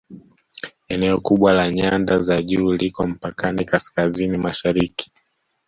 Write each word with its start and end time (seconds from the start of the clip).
Eneo 0.87 1.19
kubwa 1.21 1.53
la 1.53 1.71
nyanda 1.71 2.19
za 2.19 2.41
juu 2.41 2.71
liko 2.73 3.07
mpakani 3.07 3.65
Kaskazini 3.65 4.37
Mashariki 4.37 5.11